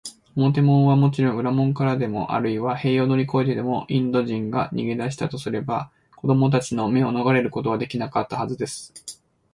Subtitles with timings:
[0.35, 8.91] 表門はもちろん、裏門からでも、あるいは塀を乗りこえてでも、インド人が逃げだしたとすれば、子どもたちの目をのがれることはできなかったはずです。